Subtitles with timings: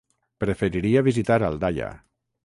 [0.43, 1.91] Preferiria visitar Aldaia.